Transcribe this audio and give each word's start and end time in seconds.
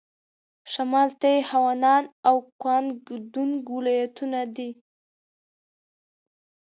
شمال 0.71 1.09
ته 1.19 1.27
یې 1.33 1.39
هونان 1.49 2.03
او 2.27 2.35
ګوانګ 2.61 2.89
دونګ 3.33 3.59
ولايتونه 3.77 4.41
دي. 4.55 4.69